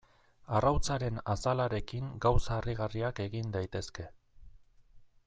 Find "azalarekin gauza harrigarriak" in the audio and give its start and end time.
1.33-3.21